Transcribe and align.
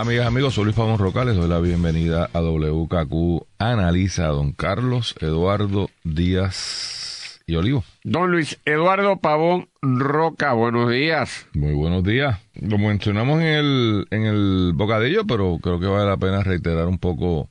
Amigas, 0.00 0.26
amigos, 0.26 0.54
soy 0.54 0.64
Luis 0.64 0.76
Pavón 0.76 0.96
Roca, 0.96 1.26
les 1.26 1.36
doy 1.36 1.46
la 1.46 1.60
bienvenida 1.60 2.30
a 2.32 2.40
WKQ 2.40 3.46
Analiza 3.58 4.24
a 4.24 4.28
don 4.28 4.52
Carlos 4.52 5.14
Eduardo 5.20 5.90
Díaz 6.04 7.42
y 7.46 7.56
Olivo. 7.56 7.84
Don 8.02 8.30
Luis 8.30 8.58
Eduardo 8.64 9.18
Pavón 9.18 9.68
Roca, 9.82 10.54
buenos 10.54 10.90
días. 10.90 11.46
Muy 11.52 11.74
buenos 11.74 12.02
días. 12.02 12.40
Lo 12.54 12.78
mencionamos 12.78 13.42
en 13.42 13.48
el, 13.48 14.06
en 14.10 14.22
el 14.22 14.72
bocadillo, 14.74 15.26
pero 15.26 15.58
creo 15.62 15.78
que 15.78 15.86
vale 15.86 16.06
la 16.06 16.16
pena 16.16 16.42
reiterar 16.42 16.88
un 16.88 16.98
poco 16.98 17.50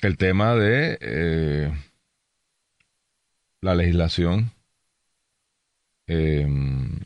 el 0.00 0.16
tema 0.16 0.56
de 0.56 0.98
eh, 1.00 1.72
la 3.60 3.76
legislación 3.76 4.50
eh, 6.08 6.48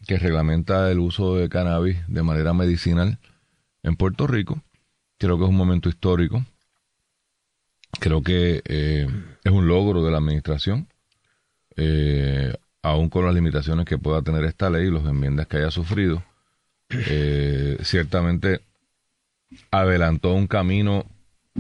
que 0.06 0.19
reglamenta 0.19 0.91
el 0.91 1.01
uso 1.01 1.37
de 1.37 1.51
cannabis 1.51 1.98
de 2.09 2.23
manera 2.23 2.55
medicinal 2.55 3.19
en 3.83 3.97
Puerto 3.97 4.27
Rico. 4.27 4.62
Creo 5.19 5.37
que 5.39 5.45
es 5.45 5.51
un 5.51 5.57
momento 5.57 5.89
histórico. 5.89 6.45
Creo 7.98 8.23
que 8.23 8.62
eh, 8.65 9.06
es 9.45 9.53
un 9.53 9.69
logro 9.69 10.03
de 10.03 10.11
la 10.11 10.19
administración, 10.19 10.89
eh, 11.77 12.55
aún 12.83 13.08
con 13.08 13.27
las 13.27 13.34
limitaciones 13.34 13.84
que 13.84 13.98
pueda 13.98 14.23
tener 14.23 14.45
esta 14.45 14.70
ley 14.70 14.86
y 14.86 14.91
las 14.91 15.05
enmiendas 15.05 15.47
que 15.47 15.58
haya 15.58 15.70
sufrido. 15.70 16.23
Eh, 16.89 17.78
ciertamente 17.83 18.61
adelantó 19.70 20.33
un 20.33 20.47
camino 20.47 21.05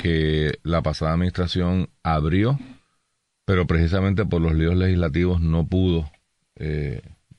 que 0.00 0.58
la 0.62 0.82
pasada 0.82 1.12
administración 1.12 1.90
abrió, 2.02 2.58
pero 3.44 3.66
precisamente 3.66 4.24
por 4.24 4.40
los 4.40 4.54
líos 4.54 4.76
legislativos 4.76 5.40
no 5.40 5.66
pudo, 5.66 6.10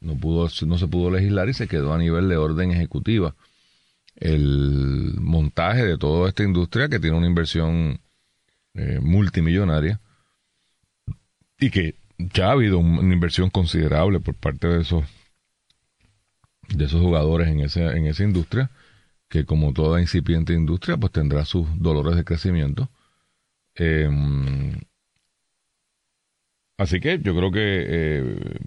no 0.01 0.15
pudo, 0.17 0.49
no 0.67 0.77
se 0.77 0.87
pudo 0.87 1.11
legislar 1.11 1.49
y 1.49 1.53
se 1.53 1.67
quedó 1.67 1.93
a 1.93 1.97
nivel 1.97 2.27
de 2.27 2.37
orden 2.37 2.71
ejecutiva 2.71 3.35
el 4.15 5.15
montaje 5.19 5.85
de 5.85 5.97
toda 5.97 6.29
esta 6.29 6.43
industria 6.43 6.89
que 6.89 6.99
tiene 6.99 7.17
una 7.17 7.27
inversión 7.27 7.99
eh, 8.73 8.99
multimillonaria 9.01 9.99
y 11.59 11.69
que 11.69 11.95
ya 12.17 12.47
ha 12.47 12.51
habido 12.51 12.77
una 12.79 13.13
inversión 13.13 13.49
considerable 13.49 14.19
por 14.19 14.35
parte 14.35 14.67
de 14.67 14.81
esos 14.81 15.03
de 16.69 16.85
esos 16.85 17.01
jugadores 17.01 17.47
en 17.49 17.59
esa, 17.61 17.95
en 17.95 18.05
esa 18.05 18.23
industria 18.23 18.71
que 19.27 19.45
como 19.45 19.73
toda 19.73 20.01
incipiente 20.01 20.53
industria 20.53 20.97
pues 20.97 21.11
tendrá 21.11 21.45
sus 21.45 21.67
dolores 21.79 22.15
de 22.15 22.23
crecimiento. 22.23 22.89
Em, 23.75 24.79
así 26.77 26.99
que 26.99 27.19
yo 27.19 27.35
creo 27.35 27.51
que 27.51 27.85
eh, 27.87 28.59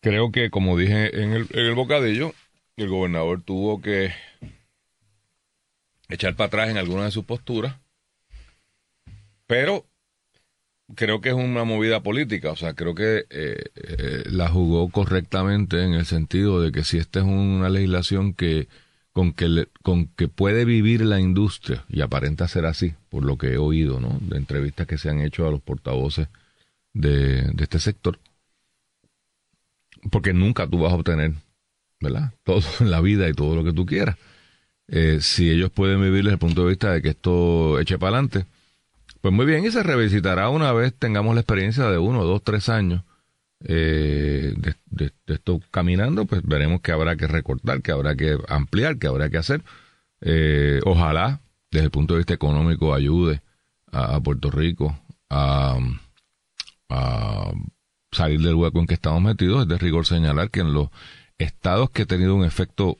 creo 0.00 0.32
que 0.32 0.50
como 0.50 0.76
dije 0.76 1.22
en 1.22 1.32
el, 1.32 1.46
en 1.50 1.66
el 1.66 1.74
bocadillo 1.74 2.32
el 2.76 2.88
gobernador 2.88 3.42
tuvo 3.42 3.82
que 3.82 4.12
echar 6.10 6.36
para 6.36 6.48
atrás 6.48 6.70
en 6.70 6.78
alguna 6.78 7.04
de 7.04 7.10
sus 7.10 7.24
posturas, 7.24 7.76
pero 9.46 9.86
creo 10.94 11.20
que 11.20 11.30
es 11.30 11.34
una 11.34 11.64
movida 11.64 12.02
política, 12.02 12.50
o 12.50 12.56
sea, 12.56 12.74
creo 12.74 12.94
que 12.94 13.26
eh, 13.30 13.64
eh, 13.74 14.24
la 14.30 14.48
jugó 14.48 14.88
correctamente 14.90 15.84
en 15.84 15.92
el 15.94 16.06
sentido 16.06 16.60
de 16.60 16.72
que 16.72 16.84
si 16.84 16.98
esta 16.98 17.20
es 17.20 17.24
una 17.24 17.68
legislación 17.68 18.34
que 18.34 18.68
con 19.12 19.32
que 19.32 19.68
con 19.82 20.06
que 20.08 20.28
puede 20.28 20.64
vivir 20.64 21.02
la 21.02 21.20
industria 21.20 21.84
y 21.88 22.00
aparenta 22.00 22.48
ser 22.48 22.66
así, 22.66 22.94
por 23.08 23.24
lo 23.24 23.38
que 23.38 23.48
he 23.54 23.58
oído, 23.58 24.00
¿no? 24.00 24.18
De 24.20 24.36
entrevistas 24.36 24.86
que 24.86 24.98
se 24.98 25.10
han 25.10 25.20
hecho 25.20 25.46
a 25.46 25.50
los 25.50 25.60
portavoces 25.60 26.28
de, 26.92 27.42
de 27.42 27.64
este 27.64 27.80
sector, 27.80 28.18
porque 30.10 30.32
nunca 30.32 30.66
tú 30.68 30.78
vas 30.78 30.92
a 30.92 30.96
obtener, 30.96 31.34
¿verdad? 32.00 32.32
Todo 32.44 32.62
en 32.80 32.90
la 32.90 33.00
vida 33.00 33.28
y 33.28 33.32
todo 33.34 33.54
lo 33.56 33.64
que 33.64 33.72
tú 33.72 33.86
quieras. 33.86 34.16
Eh, 34.92 35.18
si 35.20 35.48
ellos 35.48 35.70
pueden 35.70 36.02
vivir 36.02 36.24
desde 36.24 36.32
el 36.32 36.38
punto 36.38 36.62
de 36.64 36.70
vista 36.70 36.92
de 36.92 37.00
que 37.00 37.10
esto 37.10 37.78
eche 37.78 37.96
para 37.96 38.16
adelante, 38.16 38.44
pues 39.20 39.32
muy 39.32 39.46
bien, 39.46 39.64
y 39.64 39.70
se 39.70 39.84
revisitará 39.84 40.48
una 40.48 40.72
vez 40.72 40.92
tengamos 40.94 41.34
la 41.34 41.42
experiencia 41.42 41.84
de 41.84 41.98
uno, 41.98 42.24
dos, 42.24 42.42
tres 42.42 42.68
años 42.68 43.02
eh, 43.64 44.54
de, 44.56 45.12
esto 45.26 45.60
caminando, 45.70 46.24
pues 46.24 46.42
veremos 46.42 46.80
que 46.80 46.90
habrá 46.92 47.16
que 47.16 47.28
recortar, 47.28 47.82
que 47.82 47.92
habrá 47.92 48.16
que 48.16 48.36
ampliar, 48.48 48.98
que 48.98 49.06
habrá 49.06 49.30
que 49.30 49.38
hacer. 49.38 49.62
Eh, 50.22 50.80
ojalá, 50.84 51.40
desde 51.70 51.86
el 51.86 51.90
punto 51.92 52.14
de 52.14 52.18
vista 52.18 52.34
económico, 52.34 52.92
ayude 52.92 53.42
a, 53.92 54.20
Puerto 54.20 54.50
Rico 54.50 54.98
a, 55.28 55.78
a 56.88 57.52
salir 58.10 58.40
del 58.40 58.54
hueco 58.54 58.80
en 58.80 58.86
que 58.86 58.94
estamos 58.94 59.22
metidos. 59.22 59.62
Es 59.62 59.68
de 59.68 59.78
rigor 59.78 60.06
señalar 60.06 60.50
que 60.50 60.60
en 60.60 60.72
los 60.74 60.88
estados 61.38 61.90
que 61.90 62.02
han 62.02 62.08
tenido 62.08 62.34
un 62.34 62.44
efecto 62.44 62.98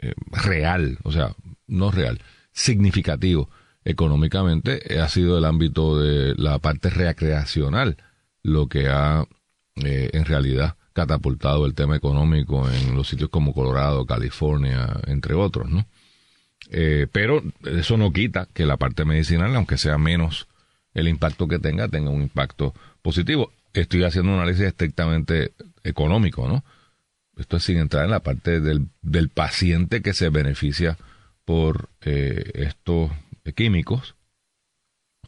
eh, 0.00 0.14
real, 0.30 0.98
o 1.02 1.10
sea, 1.10 1.34
no 1.66 1.90
real, 1.90 2.20
significativo 2.52 3.50
económicamente, 3.84 4.94
eh, 4.94 5.00
ha 5.00 5.08
sido 5.08 5.38
el 5.38 5.44
ámbito 5.44 5.98
de 5.98 6.34
la 6.36 6.58
parte 6.60 6.88
recreacional 6.90 7.96
lo 8.44 8.68
que 8.68 8.88
ha 8.88 9.24
eh, 9.76 10.10
en 10.12 10.24
realidad 10.24 10.76
catapultado 10.92 11.66
el 11.66 11.74
tema 11.74 11.96
económico 11.96 12.68
en 12.70 12.94
los 12.94 13.08
sitios 13.08 13.30
como 13.30 13.52
Colorado, 13.52 14.06
California, 14.06 15.00
entre 15.06 15.34
otros, 15.34 15.68
¿no? 15.68 15.86
pero 17.12 17.42
eso 17.64 17.96
no 17.96 18.12
quita 18.12 18.46
que 18.52 18.66
la 18.66 18.76
parte 18.76 19.06
medicinal, 19.06 19.56
aunque 19.56 19.78
sea 19.78 19.96
menos 19.96 20.48
el 20.92 21.08
impacto 21.08 21.48
que 21.48 21.58
tenga, 21.58 21.88
tenga 21.88 22.10
un 22.10 22.20
impacto 22.20 22.74
positivo. 23.00 23.52
Estoy 23.72 24.04
haciendo 24.04 24.32
un 24.32 24.38
análisis 24.38 24.66
estrictamente 24.66 25.52
económico, 25.82 26.46
¿no? 26.46 26.62
Esto 27.38 27.56
es 27.56 27.62
sin 27.62 27.78
entrar 27.78 28.04
en 28.04 28.10
la 28.10 28.20
parte 28.20 28.60
del, 28.60 28.88
del 29.00 29.28
paciente 29.28 30.02
que 30.02 30.12
se 30.12 30.28
beneficia 30.28 30.98
por 31.44 31.88
eh, 32.02 32.50
estos 32.54 33.10
químicos 33.54 34.16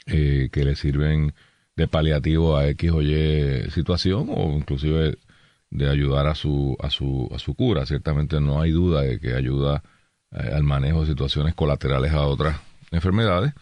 eh, 0.06 0.50
que 0.52 0.64
le 0.64 0.74
sirven 0.74 1.32
de 1.76 1.88
paliativo 1.88 2.56
a 2.56 2.68
X 2.68 2.90
o 2.90 3.00
Y 3.00 3.70
situación 3.70 4.28
o 4.28 4.56
inclusive 4.56 5.16
de 5.70 5.88
ayudar 5.88 6.26
a 6.26 6.34
su, 6.34 6.76
a 6.80 6.90
su, 6.90 7.30
a 7.32 7.38
su 7.38 7.54
cura. 7.54 7.86
Ciertamente 7.86 8.40
no 8.40 8.60
hay 8.60 8.72
duda 8.72 9.02
de 9.02 9.20
que 9.20 9.34
ayuda 9.34 9.82
eh, 10.32 10.50
al 10.52 10.64
manejo 10.64 11.02
de 11.02 11.06
situaciones 11.06 11.54
colaterales 11.54 12.12
a 12.12 12.22
otras 12.22 12.60
enfermedades. 12.90 13.54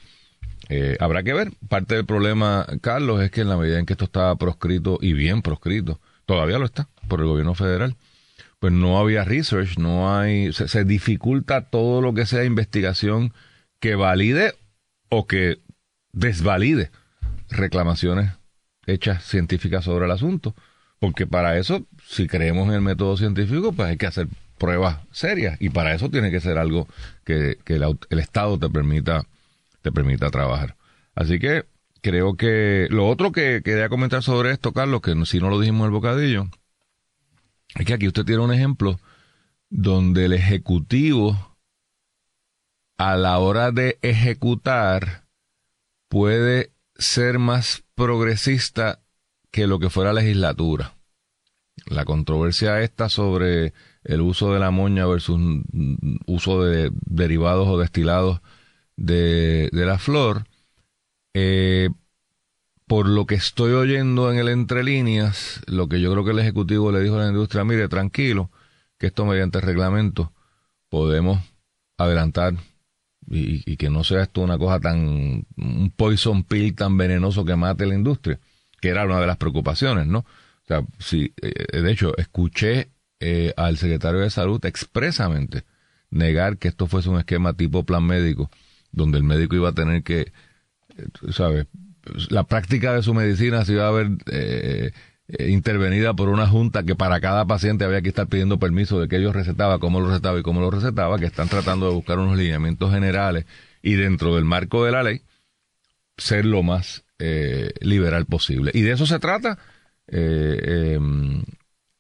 habrá 0.99 1.23
que 1.23 1.35
ver. 1.35 1.53
Parte 1.69 1.97
del 1.97 2.07
problema, 2.07 2.67
Carlos, 2.81 3.21
es 3.21 3.31
que 3.31 3.43
en 3.43 3.51
la 3.51 3.59
medida 3.59 3.79
en 3.79 3.85
que 3.85 3.93
esto 3.93 4.07
está 4.07 4.35
proscrito 4.37 4.99
y 5.03 5.13
bien 5.13 5.43
proscrito, 5.43 6.01
todavía 6.25 6.59
lo 6.59 6.65
está 6.65 6.89
por 7.09 7.21
el 7.21 7.27
gobierno 7.27 7.55
federal, 7.55 7.95
pues 8.59 8.73
no 8.73 8.99
había 8.99 9.25
research, 9.25 9.79
no 9.79 10.13
hay, 10.17 10.53
se, 10.53 10.85
dificulta 10.85 11.71
todo 11.71 12.01
lo 12.01 12.15
que 12.15 12.27
sea 12.27 12.45
investigación 12.45 13.33
que 13.81 13.95
valide 13.95 14.55
o 15.09 15.27
que 15.27 15.59
desvalide 16.13 16.91
reclamaciones 17.51 18.33
hechas 18.87 19.25
científicas 19.25 19.85
sobre 19.85 20.07
el 20.07 20.11
asunto. 20.11 20.55
Porque 20.99 21.27
para 21.27 21.59
eso, 21.59 21.87
si 22.05 22.27
creemos 22.27 22.69
en 22.69 22.75
el 22.75 22.81
método 22.81 23.17
científico, 23.17 23.73
pues 23.73 23.91
hay 23.91 23.97
que 23.97 24.07
hacer 24.07 24.27
pruebas 24.59 24.99
serias 25.13 25.57
y 25.61 25.71
para 25.71 25.95
eso 25.95 26.11
tiene 26.11 26.33
que 26.33 26.41
ser 26.41 26.59
algo 26.59 26.89
que, 27.25 27.59
el, 27.67 28.19
Estado 28.19 28.59
te 28.59 28.69
permita, 28.69 29.25
te 29.83 29.93
permita 29.93 30.31
trabajar. 30.31 30.77
Así 31.15 31.39
que 31.39 31.67
creo 32.03 32.37
que 32.37 32.89
lo 32.91 33.07
otro 33.09 33.31
que 33.31 33.63
quería 33.65 33.89
comentar 33.89 34.25
sobre 34.25 34.51
esto, 34.51 34.73
Carlos, 34.73 35.01
que 35.01 35.15
si 35.27 35.39
no 35.39 35.49
lo 35.49 35.61
dijimos 35.61 35.83
en 35.83 35.87
el 35.87 35.93
bocadillo, 35.93 36.49
es 37.75 37.87
que 37.87 37.95
aquí 37.95 38.07
usted 38.07 38.25
tiene 38.25 38.43
un 38.43 38.53
ejemplo 38.53 38.99
donde 39.71 40.27
el 40.27 40.33
ejecutivo 40.33 41.57
a 42.97 43.17
la 43.17 43.39
hora 43.39 43.71
de 43.71 43.99
ejecutar 44.03 45.25
puede 46.09 46.73
ser 46.97 47.39
más 47.39 47.85
progresista 47.95 49.01
que 49.51 49.67
lo 49.67 49.79
que 49.79 49.91
fuera 49.91 50.13
legislatura. 50.13 50.95
La 51.87 52.05
controversia 52.05 52.81
esta 52.83 53.09
sobre 53.09 53.73
el 54.03 54.21
uso 54.21 54.53
de 54.53 54.59
la 54.59 54.71
moña 54.71 55.07
versus 55.07 55.39
uso 56.27 56.65
de 56.65 56.91
derivados 57.07 57.69
o 57.69 57.79
destilados 57.79 58.41
de, 58.97 59.69
de 59.73 59.87
la 59.87 59.99
flor, 59.99 60.45
eh, 61.35 61.91
por 62.89 63.09
lo 63.09 63.27
que 63.27 63.37
estoy 63.37 63.73
oyendo 63.73 64.33
en 64.33 64.39
el 64.39 64.49
entre 64.49 64.83
líneas, 64.83 65.61
lo 65.67 65.89
que 65.89 66.01
yo 66.01 66.11
creo 66.11 66.25
que 66.25 66.31
el 66.33 66.39
Ejecutivo 66.41 66.91
le 66.91 67.01
dijo 67.01 67.17
a 67.17 67.23
la 67.23 67.29
industria, 67.29 67.63
mire, 67.65 67.89
tranquilo, 67.89 68.51
que 68.99 69.09
esto 69.09 69.25
mediante 69.27 69.61
reglamento 69.61 70.33
podemos 70.89 71.39
adelantar 71.99 72.55
y, 73.31 73.77
que 73.77 73.91
no 73.91 74.05
sea 74.05 74.23
esto 74.23 74.41
una 74.41 74.59
cosa 74.59 74.81
tan, 74.81 75.47
un 75.57 75.93
poison 75.95 76.45
pill 76.45 76.75
tan 76.75 76.97
venenoso 76.97 77.45
que 77.45 77.57
mate 77.57 77.87
la 77.87 77.95
industria, 77.95 78.41
que 78.81 78.89
era 78.89 79.05
una 79.05 79.21
de 79.21 79.27
las 79.27 79.37
preocupaciones, 79.37 80.07
¿no? 80.07 80.21
O 80.21 80.67
sea, 80.67 80.83
sí, 80.99 81.35
eh, 81.43 81.81
de 81.81 81.93
hecho, 81.93 82.17
escuché 82.17 82.91
eh, 83.21 83.53
al 83.57 83.77
secretario 83.77 84.21
de 84.21 84.31
salud 84.31 84.65
expresamente 84.65 85.65
negar 86.11 86.57
que 86.57 86.69
esto 86.69 86.87
fuese 86.87 87.11
un 87.11 87.19
esquema 87.19 87.53
tipo 87.53 87.85
plan 87.85 88.05
médico, 88.05 88.51
donde 88.93 89.19
el 89.19 89.25
médico 89.25 89.57
iba 89.57 89.69
a 89.69 89.75
tener 89.75 90.03
que, 90.03 90.33
eh, 90.97 91.33
¿sabes? 91.33 91.67
La 92.31 92.45
práctica 92.45 92.95
de 92.95 93.03
su 93.03 93.15
medicina 93.15 93.65
se 93.65 93.73
iba 93.73 93.89
a 93.89 93.91
ver 93.91 94.11
eh, 94.31 94.93
eh, 95.31 95.51
intervenida 95.51 96.15
por 96.15 96.31
una 96.31 96.47
junta 96.47 96.85
que 96.85 96.95
para 96.95 97.21
cada 97.21 97.45
paciente 97.45 97.85
había 97.85 98.01
que 98.01 98.09
estar 98.09 98.29
pidiendo 98.29 98.59
permiso 98.59 98.99
de 98.99 99.09
que 99.09 99.17
ellos 99.17 99.37
recetaba, 99.37 99.79
cómo 99.79 100.01
lo 100.01 100.09
recetaba 100.09 100.39
y 100.39 100.43
cómo 100.43 100.63
lo 100.63 100.71
recetaba, 100.71 101.19
que 101.19 101.27
están 101.27 101.49
tratando 101.49 101.87
de 101.87 101.95
buscar 101.95 102.19
unos 102.19 102.39
lineamientos 102.39 102.91
generales 102.91 103.45
y 103.83 103.93
dentro 103.95 104.37
del 104.37 104.47
marco 104.47 104.87
de 104.87 104.93
la 104.93 105.03
ley 105.03 105.21
ser 106.17 106.47
lo 106.47 106.63
más 106.63 107.05
eh, 107.19 107.73
liberal 107.83 108.25
posible. 108.25 108.71
Y 108.73 108.81
de 108.81 108.93
eso 108.93 109.05
se 109.05 109.19
trata 109.19 109.59
eh, 110.07 110.95
em, 110.95 111.43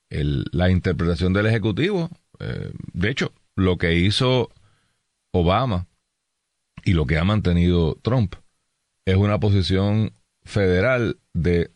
la 0.08 0.70
interpretación 0.70 1.34
del 1.34 1.46
Ejecutivo. 1.46 2.08
de 2.38 3.11
hecho, 3.11 3.32
lo 3.56 3.76
que 3.76 3.94
hizo 3.94 4.50
Obama 5.32 5.87
y 6.82 6.94
lo 6.94 7.04
que 7.04 7.19
ha 7.19 7.25
mantenido 7.25 7.99
Trump 8.00 8.37
es 9.08 9.16
una 9.16 9.40
posición 9.40 10.12
federal 10.44 11.16
de 11.32 11.70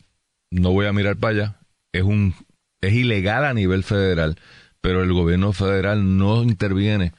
no 0.51 0.71
voy 0.71 0.85
a 0.85 0.93
mirar 0.93 1.17
para 1.17 1.33
allá, 1.33 1.55
es 1.91 2.03
un 2.03 2.35
es 2.79 2.93
ilegal 2.93 3.43
a 3.43 3.55
nivel 3.55 3.83
federal, 3.83 4.37
pero 4.81 5.01
el 5.01 5.11
gobierno 5.13 5.51
federal 5.51 6.17
no 6.19 6.43
interviene 6.43 7.11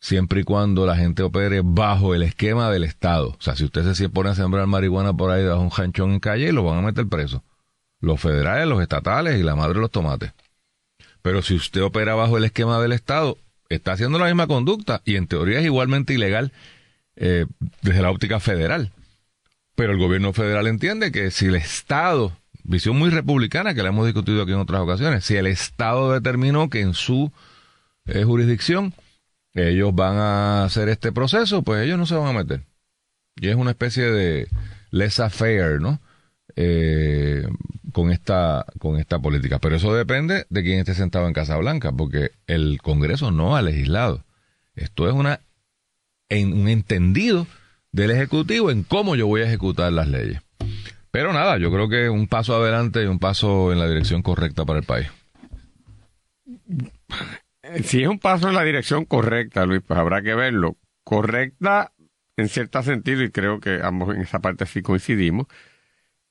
siempre 0.00 0.42
y 0.42 0.44
cuando 0.44 0.84
la 0.84 0.96
gente 0.96 1.22
opere 1.22 1.62
bajo 1.64 2.14
el 2.14 2.22
esquema 2.24 2.70
del 2.70 2.84
Estado. 2.84 3.28
O 3.28 3.40
sea, 3.40 3.56
si 3.56 3.64
usted 3.64 3.90
se 3.94 4.10
pone 4.10 4.28
a 4.28 4.34
sembrar 4.34 4.66
marihuana 4.66 5.14
por 5.14 5.30
ahí 5.30 5.46
bajo 5.46 5.62
un 5.62 5.70
janchón 5.70 6.12
en 6.12 6.20
calle, 6.20 6.52
lo 6.52 6.62
van 6.64 6.80
a 6.80 6.82
meter 6.82 7.06
preso. 7.08 7.42
Los 8.00 8.20
federales, 8.20 8.68
los 8.68 8.82
estatales 8.82 9.40
y 9.40 9.42
la 9.42 9.56
madre 9.56 9.74
de 9.74 9.80
los 9.80 9.90
tomates. 9.90 10.32
Pero 11.22 11.40
si 11.40 11.54
usted 11.54 11.82
opera 11.82 12.14
bajo 12.14 12.36
el 12.36 12.44
esquema 12.44 12.82
del 12.82 12.92
Estado, 12.92 13.38
está 13.70 13.92
haciendo 13.92 14.18
la 14.18 14.26
misma 14.26 14.46
conducta 14.46 15.00
y 15.06 15.16
en 15.16 15.26
teoría 15.26 15.60
es 15.60 15.64
igualmente 15.64 16.12
ilegal 16.12 16.52
eh, 17.16 17.46
desde 17.80 18.02
la 18.02 18.10
óptica 18.10 18.40
federal. 18.40 18.92
Pero 19.74 19.92
el 19.92 19.98
gobierno 19.98 20.32
federal 20.32 20.66
entiende 20.66 21.10
que 21.10 21.30
si 21.30 21.46
el 21.46 21.56
Estado 21.56 22.32
visión 22.64 22.96
muy 22.96 23.10
republicana 23.10 23.74
que 23.74 23.82
la 23.82 23.90
hemos 23.90 24.06
discutido 24.06 24.42
aquí 24.42 24.52
en 24.52 24.58
otras 24.58 24.80
ocasiones. 24.80 25.24
Si 25.24 25.36
el 25.36 25.46
Estado 25.46 26.12
determinó 26.12 26.68
que 26.68 26.80
en 26.80 26.94
su 26.94 27.30
eh, 28.06 28.24
jurisdicción 28.24 28.94
ellos 29.52 29.94
van 29.94 30.16
a 30.16 30.64
hacer 30.64 30.88
este 30.88 31.12
proceso, 31.12 31.62
pues 31.62 31.84
ellos 31.84 31.98
no 31.98 32.06
se 32.06 32.16
van 32.16 32.28
a 32.28 32.38
meter. 32.38 32.62
Y 33.36 33.48
es 33.48 33.54
una 33.54 33.70
especie 33.70 34.10
de 34.10 34.48
laissez-faire, 34.90 35.80
¿no? 35.80 36.00
Eh, 36.56 37.46
con 37.92 38.10
esta 38.10 38.64
con 38.78 38.98
esta 38.98 39.20
política. 39.20 39.58
Pero 39.60 39.76
eso 39.76 39.94
depende 39.94 40.46
de 40.48 40.62
quién 40.62 40.80
esté 40.80 40.94
sentado 40.94 41.28
en 41.28 41.34
Casa 41.34 41.56
Blanca, 41.56 41.92
porque 41.92 42.32
el 42.46 42.80
Congreso 42.82 43.30
no 43.30 43.56
ha 43.56 43.62
legislado. 43.62 44.24
Esto 44.74 45.08
es 45.08 45.14
una 45.14 45.40
en, 46.28 46.52
un 46.52 46.68
entendido 46.68 47.46
del 47.94 48.10
Ejecutivo 48.10 48.72
en 48.72 48.82
cómo 48.82 49.14
yo 49.14 49.28
voy 49.28 49.42
a 49.42 49.46
ejecutar 49.46 49.92
las 49.92 50.08
leyes. 50.08 50.40
Pero 51.12 51.32
nada, 51.32 51.58
yo 51.58 51.70
creo 51.70 51.88
que 51.88 52.08
un 52.08 52.26
paso 52.26 52.56
adelante 52.56 53.04
y 53.04 53.06
un 53.06 53.20
paso 53.20 53.72
en 53.72 53.78
la 53.78 53.86
dirección 53.86 54.20
correcta 54.20 54.64
para 54.64 54.80
el 54.80 54.84
país. 54.84 55.06
Si 57.84 58.02
es 58.02 58.08
un 58.08 58.18
paso 58.18 58.48
en 58.48 58.54
la 58.54 58.64
dirección 58.64 59.04
correcta, 59.04 59.64
Luis, 59.64 59.80
pues 59.86 59.96
habrá 59.98 60.22
que 60.22 60.34
verlo. 60.34 60.76
Correcta 61.04 61.92
en 62.36 62.48
cierto 62.48 62.82
sentido, 62.82 63.22
y 63.22 63.30
creo 63.30 63.60
que 63.60 63.78
ambos 63.80 64.12
en 64.12 64.22
esa 64.22 64.40
parte 64.40 64.66
sí 64.66 64.82
coincidimos, 64.82 65.46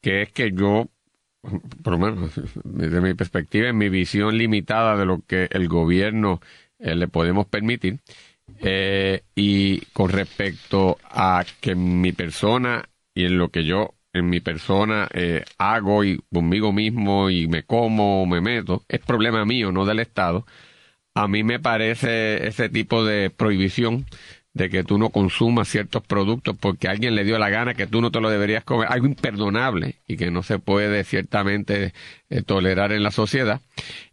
que 0.02 0.24
es 0.24 0.34
que 0.34 0.52
yo, 0.52 0.90
por 1.82 1.94
lo 1.94 1.98
menos 1.98 2.34
desde 2.66 3.00
mi 3.00 3.14
perspectiva, 3.14 3.70
en 3.70 3.78
mi 3.78 3.88
visión 3.88 4.38
limitada 4.38 4.98
de 4.98 5.06
lo 5.06 5.22
que 5.26 5.48
el 5.50 5.70
gobierno 5.70 6.42
eh, 6.80 6.94
le 6.96 7.08
podemos 7.08 7.48
permitir, 7.48 8.02
eh, 8.60 9.24
y 9.36 9.80
con 9.94 10.10
respecto 10.10 10.98
a 11.04 11.46
que 11.62 11.76
mi 11.76 12.12
persona 12.12 12.90
y 13.14 13.26
en 13.26 13.38
lo 13.38 13.50
que 13.50 13.64
yo 13.64 13.94
en 14.14 14.30
mi 14.30 14.40
persona 14.40 15.10
eh, 15.14 15.44
hago 15.58 16.04
y 16.04 16.20
conmigo 16.32 16.72
mismo 16.72 17.30
y 17.30 17.48
me 17.48 17.64
como, 17.64 18.26
me 18.26 18.42
meto, 18.42 18.84
es 18.88 19.00
problema 19.00 19.44
mío, 19.46 19.72
no 19.72 19.86
del 19.86 20.00
Estado. 20.00 20.46
A 21.16 21.28
mí 21.28 21.44
me 21.44 21.60
parece 21.60 22.48
ese 22.48 22.70
tipo 22.70 23.04
de 23.06 23.30
prohibición 23.30 24.06
de 24.54 24.70
que 24.70 24.84
tú 24.84 25.00
no 25.00 25.10
consumas 25.10 25.68
ciertos 25.68 26.04
productos 26.04 26.56
porque 26.60 26.88
alguien 26.88 27.16
le 27.16 27.24
dio 27.24 27.40
la 27.40 27.50
gana 27.50 27.74
que 27.74 27.88
tú 27.88 28.02
no 28.02 28.12
te 28.12 28.22
lo 28.22 28.30
deberías 28.30 28.64
comer, 28.64 28.88
algo 28.92 29.08
imperdonable 29.08 30.02
y 30.08 30.16
que 30.16 30.30
no 30.30 30.44
se 30.44 30.60
puede 30.60 31.04
ciertamente 31.04 31.94
eh, 32.30 32.44
tolerar 32.44 32.92
en 32.92 33.02
la 33.02 33.12
sociedad 33.12 33.62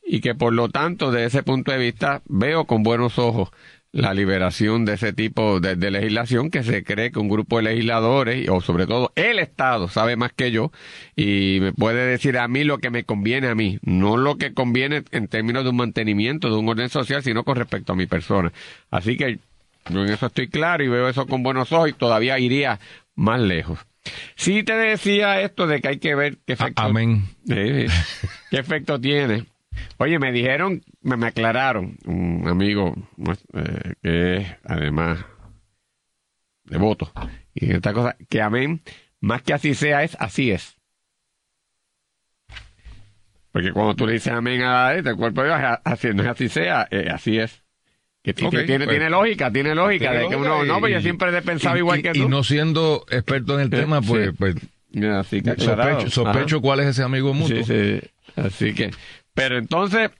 y 0.02 0.20
que 0.20 0.34
por 0.34 0.54
lo 0.54 0.70
tanto 0.70 1.10
de 1.10 1.26
ese 1.26 1.42
punto 1.42 1.72
de 1.72 1.78
vista 1.78 2.22
veo 2.26 2.64
con 2.64 2.82
buenos 2.82 3.18
ojos 3.18 3.50
la 3.92 4.14
liberación 4.14 4.84
de 4.84 4.94
ese 4.94 5.12
tipo 5.12 5.58
de, 5.58 5.76
legislación 5.90 6.50
que 6.50 6.62
se 6.62 6.84
cree 6.84 7.10
que 7.10 7.18
un 7.18 7.28
grupo 7.28 7.56
de 7.56 7.64
legisladores, 7.64 8.48
o 8.48 8.60
sobre 8.60 8.86
todo 8.86 9.12
el 9.16 9.38
Estado, 9.38 9.88
sabe 9.88 10.16
más 10.16 10.32
que 10.32 10.52
yo 10.52 10.70
y 11.16 11.58
me 11.60 11.72
puede 11.72 12.06
decir 12.06 12.38
a 12.38 12.46
mí 12.46 12.62
lo 12.62 12.78
que 12.78 12.90
me 12.90 13.04
conviene 13.04 13.48
a 13.48 13.54
mí, 13.54 13.78
no 13.82 14.16
lo 14.16 14.36
que 14.36 14.54
conviene 14.54 15.02
en 15.10 15.26
términos 15.26 15.64
de 15.64 15.70
un 15.70 15.76
mantenimiento, 15.76 16.50
de 16.50 16.56
un 16.56 16.68
orden 16.68 16.88
social, 16.88 17.22
sino 17.22 17.42
con 17.44 17.56
respecto 17.56 17.92
a 17.92 17.96
mi 17.96 18.06
persona. 18.06 18.52
Así 18.90 19.16
que 19.16 19.38
yo 19.88 20.04
en 20.04 20.12
eso 20.12 20.26
estoy 20.26 20.48
claro 20.48 20.84
y 20.84 20.88
veo 20.88 21.08
eso 21.08 21.26
con 21.26 21.42
buenos 21.42 21.72
ojos 21.72 21.90
y 21.90 21.92
todavía 21.92 22.38
iría 22.38 22.78
más 23.16 23.40
lejos. 23.40 23.80
Sí 24.36 24.62
te 24.62 24.74
decía 24.74 25.40
esto 25.40 25.66
de 25.66 25.80
que 25.80 25.88
hay 25.88 25.98
que 25.98 26.14
ver 26.14 26.38
qué 26.46 26.54
efecto, 26.54 26.82
Amén. 26.82 27.24
qué 27.46 27.88
efecto 28.52 29.00
tiene 29.00 29.46
Oye, 29.98 30.18
me 30.18 30.32
dijeron, 30.32 30.82
me, 31.02 31.26
aclararon, 31.26 31.98
un 32.06 32.46
amigo 32.48 32.94
eh, 33.54 33.94
que 34.02 34.36
es 34.36 34.48
además 34.64 35.24
devoto, 36.64 37.12
y 37.54 37.72
esta 37.72 37.92
cosa, 37.92 38.16
que 38.28 38.40
amén, 38.40 38.82
más 39.20 39.42
que 39.42 39.52
así 39.52 39.74
sea, 39.74 40.02
es 40.02 40.16
así 40.20 40.50
es. 40.50 40.76
Porque 43.52 43.72
cuando 43.72 43.96
tú 43.96 44.06
le 44.06 44.14
dices 44.14 44.32
amén 44.32 44.62
a 44.62 44.94
este 44.94 45.14
cuerpo 45.14 45.42
de 45.42 45.52
así, 45.84 46.08
no 46.14 46.22
es 46.22 46.28
así 46.28 46.48
sea, 46.48 46.86
eh, 46.90 47.08
así 47.12 47.38
es. 47.38 47.62
Que 48.22 48.34
tiene, 48.34 48.50
pues, 48.50 48.66
tiene, 48.66 49.08
lógica, 49.08 49.50
tiene 49.50 49.74
lógica 49.74 50.12
de 50.12 50.28
que 50.28 50.36
uno, 50.36 50.62
no, 50.64 50.78
pues 50.78 50.92
yo 50.92 51.00
siempre 51.00 51.36
he 51.36 51.42
pensado 51.42 51.78
igual 51.78 52.02
que 52.02 52.12
tú. 52.12 52.18
Y 52.18 52.28
no 52.28 52.44
siendo 52.44 53.06
experto 53.10 53.54
en 53.54 53.60
el 53.60 53.70
tema, 53.70 54.02
pues, 54.02 54.32
pues 54.38 54.56
así 55.18 55.40
que 55.40 55.56
sospecho, 55.56 56.10
sospecho 56.10 56.60
cuál 56.60 56.80
es 56.80 56.88
ese 56.88 57.02
amigo 57.02 57.32
mutuo. 57.32 57.64
Sí, 57.64 57.64
sí. 57.64 58.00
Así 58.36 58.74
que, 58.74 58.90
pero 59.34 59.58
entonces, 59.58 60.10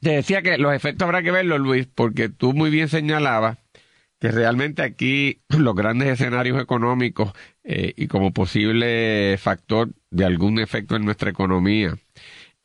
te 0.00 0.10
decía 0.10 0.42
que 0.42 0.58
los 0.58 0.74
efectos 0.74 1.06
habrá 1.06 1.22
que 1.22 1.30
verlos, 1.30 1.60
Luis, 1.60 1.86
porque 1.92 2.28
tú 2.28 2.52
muy 2.52 2.70
bien 2.70 2.88
señalabas 2.88 3.58
que 4.20 4.30
realmente 4.30 4.82
aquí 4.82 5.42
los 5.48 5.74
grandes 5.74 6.08
escenarios 6.08 6.60
económicos 6.60 7.32
eh, 7.62 7.92
y 7.96 8.06
como 8.06 8.32
posible 8.32 9.36
factor 9.38 9.90
de 10.10 10.24
algún 10.24 10.58
efecto 10.58 10.96
en 10.96 11.04
nuestra 11.04 11.30
economía 11.30 11.96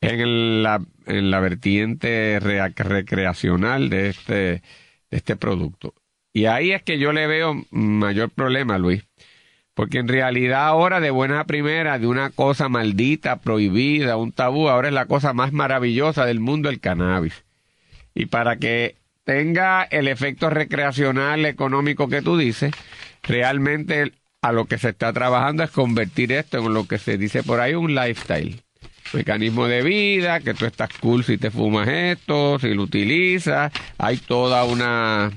en 0.00 0.62
la, 0.62 0.82
en 1.06 1.30
la 1.30 1.40
vertiente 1.40 2.38
recreacional 2.40 3.90
de 3.90 4.08
este, 4.08 4.32
de 4.32 4.62
este 5.10 5.36
producto. 5.36 5.94
Y 6.32 6.46
ahí 6.46 6.72
es 6.72 6.82
que 6.82 6.98
yo 6.98 7.12
le 7.12 7.26
veo 7.26 7.66
mayor 7.70 8.30
problema, 8.30 8.78
Luis, 8.78 9.04
porque 9.80 9.96
en 9.96 10.08
realidad 10.08 10.66
ahora 10.66 11.00
de 11.00 11.10
buena 11.10 11.44
primera, 11.44 11.98
de 11.98 12.06
una 12.06 12.28
cosa 12.28 12.68
maldita, 12.68 13.40
prohibida, 13.40 14.18
un 14.18 14.30
tabú, 14.30 14.68
ahora 14.68 14.88
es 14.88 14.92
la 14.92 15.06
cosa 15.06 15.32
más 15.32 15.54
maravillosa 15.54 16.26
del 16.26 16.38
mundo 16.38 16.68
el 16.68 16.80
cannabis. 16.80 17.46
Y 18.14 18.26
para 18.26 18.58
que 18.58 18.96
tenga 19.24 19.84
el 19.84 20.06
efecto 20.06 20.50
recreacional 20.50 21.46
económico 21.46 22.10
que 22.10 22.20
tú 22.20 22.36
dices, 22.36 22.74
realmente 23.22 24.12
a 24.42 24.52
lo 24.52 24.66
que 24.66 24.76
se 24.76 24.90
está 24.90 25.14
trabajando 25.14 25.62
es 25.62 25.70
convertir 25.70 26.30
esto 26.32 26.58
en 26.58 26.74
lo 26.74 26.86
que 26.86 26.98
se 26.98 27.16
dice 27.16 27.42
por 27.42 27.58
ahí 27.60 27.72
un 27.72 27.94
lifestyle. 27.94 28.60
Mecanismo 29.14 29.66
de 29.66 29.82
vida, 29.82 30.40
que 30.40 30.52
tú 30.52 30.66
estás 30.66 30.90
cool 31.00 31.24
si 31.24 31.38
te 31.38 31.50
fumas 31.50 31.88
esto, 31.88 32.58
si 32.58 32.74
lo 32.74 32.82
utilizas. 32.82 33.72
Hay 33.96 34.18
toda 34.18 34.62
una 34.64 35.30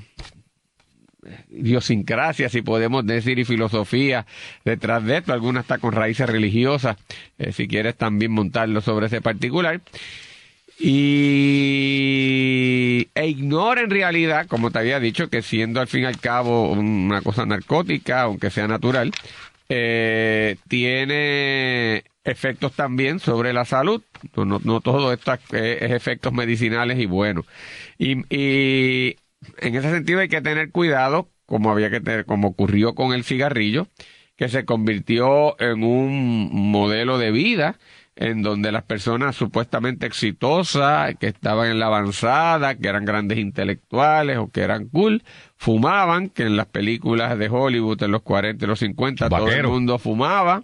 idiosincrasia, 1.50 2.48
si 2.48 2.62
podemos 2.62 3.06
decir, 3.06 3.38
y 3.38 3.44
filosofía 3.44 4.26
detrás 4.64 5.04
de 5.04 5.18
esto. 5.18 5.32
Alguna 5.32 5.60
está 5.60 5.78
con 5.78 5.92
raíces 5.92 6.28
religiosas, 6.28 6.96
eh, 7.38 7.52
si 7.52 7.68
quieres 7.68 7.96
también 7.96 8.32
montarlo 8.32 8.80
sobre 8.80 9.06
ese 9.06 9.20
particular. 9.20 9.80
Y 10.78 11.54
e 13.14 13.28
ignora 13.28 13.82
en 13.82 13.90
realidad, 13.90 14.46
como 14.48 14.70
te 14.70 14.80
había 14.80 14.98
dicho, 14.98 15.28
que 15.30 15.42
siendo 15.42 15.80
al 15.80 15.86
fin 15.86 16.02
y 16.02 16.06
al 16.06 16.18
cabo 16.18 16.72
una 16.72 17.22
cosa 17.22 17.46
narcótica, 17.46 18.22
aunque 18.22 18.50
sea 18.50 18.66
natural, 18.66 19.12
eh, 19.68 20.56
tiene 20.68 22.04
efectos 22.24 22.72
también 22.72 23.20
sobre 23.20 23.52
la 23.52 23.64
salud. 23.64 24.02
No, 24.36 24.60
no, 24.62 24.80
todo 24.80 25.12
esto 25.12 25.32
es, 25.32 25.40
efectos 25.52 26.32
medicinales 26.32 26.98
y 26.98 27.06
bueno. 27.06 27.44
Y, 27.98 28.24
y 28.34 29.16
en 29.58 29.74
ese 29.74 29.90
sentido 29.90 30.20
hay 30.20 30.28
que 30.28 30.40
tener 30.40 30.70
cuidado 30.70 31.28
como 31.46 31.70
había 31.70 31.90
que 31.90 32.00
tener, 32.00 32.24
como 32.24 32.48
ocurrió 32.48 32.94
con 32.94 33.12
el 33.12 33.24
cigarrillo, 33.24 33.88
que 34.36 34.48
se 34.48 34.64
convirtió 34.64 35.60
en 35.60 35.84
un 35.84 36.50
modelo 36.52 37.18
de 37.18 37.30
vida 37.30 37.78
en 38.16 38.42
donde 38.42 38.70
las 38.70 38.84
personas 38.84 39.34
supuestamente 39.34 40.06
exitosas, 40.06 41.16
que 41.16 41.26
estaban 41.26 41.70
en 41.70 41.80
la 41.80 41.86
avanzada, 41.86 42.76
que 42.76 42.88
eran 42.88 43.04
grandes 43.04 43.38
intelectuales 43.38 44.38
o 44.38 44.50
que 44.50 44.60
eran 44.60 44.86
cool, 44.88 45.24
fumaban, 45.56 46.28
que 46.28 46.44
en 46.44 46.56
las 46.56 46.66
películas 46.66 47.36
de 47.36 47.48
Hollywood 47.48 48.02
en 48.04 48.12
los 48.12 48.22
40 48.22 48.64
y 48.64 48.68
los 48.68 48.78
50 48.78 49.28
todo 49.28 49.48
el 49.48 49.66
mundo 49.66 49.98
fumaba, 49.98 50.62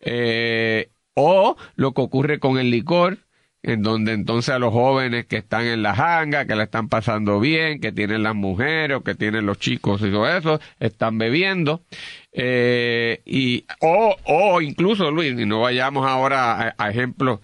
eh, 0.00 0.90
o 1.14 1.56
lo 1.74 1.92
que 1.92 2.02
ocurre 2.02 2.38
con 2.38 2.58
el 2.58 2.70
licor, 2.70 3.18
en 3.66 3.82
donde 3.82 4.12
entonces 4.12 4.54
a 4.54 4.60
los 4.60 4.72
jóvenes 4.72 5.26
que 5.26 5.38
están 5.38 5.66
en 5.66 5.82
la 5.82 5.92
janga, 5.92 6.46
que 6.46 6.54
la 6.54 6.62
están 6.62 6.88
pasando 6.88 7.40
bien, 7.40 7.80
que 7.80 7.90
tienen 7.90 8.22
las 8.22 8.36
mujeres 8.36 8.96
o 8.96 9.02
que 9.02 9.16
tienen 9.16 9.44
los 9.44 9.58
chicos 9.58 10.00
y 10.02 10.10
todo 10.12 10.28
eso, 10.28 10.60
están 10.78 11.18
bebiendo. 11.18 11.82
Eh, 12.30 13.22
y, 13.24 13.64
o, 13.80 14.14
o 14.24 14.60
incluso, 14.60 15.10
Luis, 15.10 15.36
y 15.36 15.46
no 15.46 15.62
vayamos 15.62 16.06
ahora 16.06 16.76
a, 16.78 16.90
ejemplos 16.90 17.40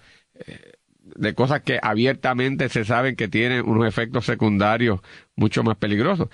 eh, 0.47 0.71
de 1.03 1.35
cosas 1.35 1.61
que 1.61 1.77
abiertamente 1.83 2.69
se 2.69 2.85
saben 2.85 3.17
que 3.17 3.27
tienen 3.27 3.67
unos 3.67 3.85
efectos 3.85 4.25
secundarios 4.25 5.01
mucho 5.35 5.61
más 5.63 5.75
peligrosos. 5.75 6.29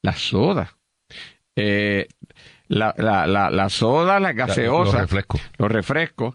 La 0.00 0.12
soda. 0.12 0.78
Eh, 1.56 2.06
la, 2.68 2.94
la, 2.96 3.26
la, 3.26 3.50
la 3.50 3.68
soda, 3.68 4.20
la 4.20 4.32
gaseosa, 4.32 4.92
los 4.92 5.00
refrescos. 5.00 5.40
Los 5.58 5.72
refrescos 5.72 6.34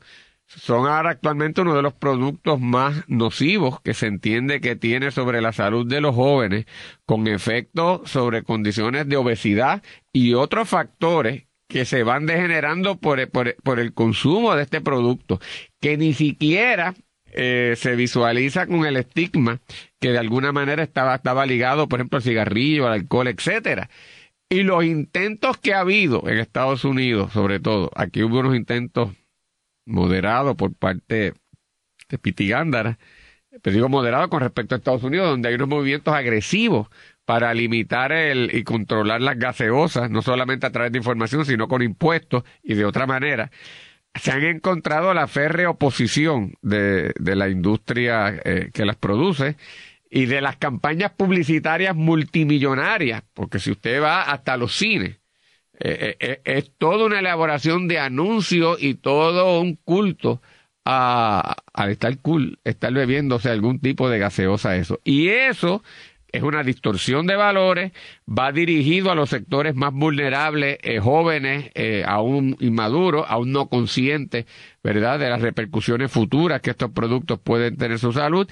son 0.49 0.87
ahora 0.87 1.11
actualmente 1.11 1.61
uno 1.61 1.75
de 1.75 1.83
los 1.83 1.93
productos 1.93 2.59
más 2.59 3.03
nocivos 3.07 3.81
que 3.81 3.93
se 3.93 4.07
entiende 4.07 4.61
que 4.61 4.75
tiene 4.75 5.11
sobre 5.11 5.41
la 5.41 5.53
salud 5.53 5.85
de 5.85 6.01
los 6.01 6.15
jóvenes, 6.15 6.65
con 7.05 7.27
efectos 7.27 8.09
sobre 8.09 8.43
condiciones 8.43 9.07
de 9.07 9.17
obesidad 9.17 9.83
y 10.11 10.33
otros 10.33 10.67
factores 10.67 11.45
que 11.67 11.85
se 11.85 12.01
van 12.01 12.25
degenerando 12.25 12.97
por, 12.97 13.29
por, 13.29 13.79
el 13.79 13.93
consumo 13.93 14.55
de 14.55 14.63
este 14.63 14.81
producto, 14.81 15.39
que 15.79 15.97
ni 15.97 16.13
siquiera 16.13 16.95
eh, 17.31 17.75
se 17.77 17.95
visualiza 17.95 18.65
con 18.65 18.87
el 18.87 18.97
estigma 18.97 19.61
que 19.99 20.11
de 20.11 20.17
alguna 20.17 20.51
manera 20.51 20.81
estaba, 20.81 21.13
estaba 21.13 21.45
ligado, 21.45 21.87
por 21.87 21.99
ejemplo, 21.99 22.17
al 22.17 22.23
cigarrillo, 22.23 22.87
al 22.87 22.93
alcohol, 22.93 23.27
etcétera. 23.27 23.87
Y 24.49 24.63
los 24.63 24.83
intentos 24.83 25.57
que 25.57 25.75
ha 25.75 25.81
habido 25.81 26.27
en 26.27 26.39
Estados 26.39 26.85
Unidos, 26.85 27.33
sobre 27.33 27.59
todo, 27.59 27.91
aquí 27.95 28.23
hubo 28.23 28.39
unos 28.39 28.55
intentos 28.55 29.11
moderado 29.89 30.55
por 30.55 30.73
parte 30.73 31.33
de 32.09 32.17
Pitigándara, 32.17 32.97
pero 33.61 33.73
digo 33.73 33.89
moderado 33.89 34.29
con 34.29 34.41
respecto 34.41 34.75
a 34.75 34.77
Estados 34.77 35.03
Unidos, 35.03 35.29
donde 35.29 35.49
hay 35.49 35.55
unos 35.55 35.67
movimientos 35.67 36.13
agresivos 36.13 36.87
para 37.25 37.53
limitar 37.53 38.11
el, 38.11 38.49
y 38.53 38.63
controlar 38.63 39.21
las 39.21 39.37
gaseosas, 39.37 40.09
no 40.09 40.21
solamente 40.21 40.65
a 40.65 40.71
través 40.71 40.91
de 40.91 40.97
información, 40.97 41.45
sino 41.45 41.67
con 41.67 41.81
impuestos 41.81 42.43
y 42.63 42.73
de 42.73 42.85
otra 42.85 43.05
manera. 43.05 43.51
Se 44.15 44.31
han 44.31 44.43
encontrado 44.43 45.13
la 45.13 45.27
férrea 45.27 45.69
oposición 45.69 46.55
de, 46.61 47.13
de 47.19 47.35
la 47.35 47.49
industria 47.49 48.39
eh, 48.43 48.71
que 48.73 48.85
las 48.85 48.95
produce 48.95 49.57
y 50.09 50.25
de 50.25 50.41
las 50.41 50.57
campañas 50.57 51.11
publicitarias 51.11 51.95
multimillonarias, 51.95 53.23
porque 53.33 53.59
si 53.59 53.71
usted 53.71 54.01
va 54.01 54.23
hasta 54.23 54.57
los 54.57 54.75
cines, 54.75 55.18
eh, 55.79 56.17
eh, 56.19 56.41
eh, 56.45 56.57
es 56.57 56.71
toda 56.77 57.05
una 57.05 57.19
elaboración 57.19 57.87
de 57.87 57.99
anuncios 57.99 58.81
y 58.81 58.95
todo 58.95 59.61
un 59.61 59.75
culto 59.75 60.41
a, 60.85 61.55
estar 61.87 62.17
cool, 62.19 62.59
estar 62.63 62.91
bebiéndose 62.91 63.49
algún 63.49 63.79
tipo 63.79 64.09
de 64.09 64.19
gaseosa 64.19 64.75
eso. 64.75 64.99
Y 65.03 65.29
eso 65.29 65.83
es 66.31 66.43
una 66.43 66.63
distorsión 66.63 67.27
de 67.27 67.35
valores, 67.35 67.91
va 68.27 68.51
dirigido 68.51 69.11
a 69.11 69.15
los 69.15 69.29
sectores 69.29 69.75
más 69.75 69.93
vulnerables, 69.93 70.77
jóvenes, 71.01 71.71
aún 72.05 72.55
inmaduros, 72.59 73.25
aún 73.27 73.51
no 73.51 73.67
conscientes, 73.67 74.45
¿verdad?, 74.83 75.19
de 75.19 75.29
las 75.29 75.41
repercusiones 75.41 76.11
futuras 76.11 76.61
que 76.61 76.71
estos 76.71 76.91
productos 76.91 77.39
pueden 77.39 77.77
tener 77.77 77.93
en 77.93 77.99
su 77.99 78.13
salud. 78.13 78.47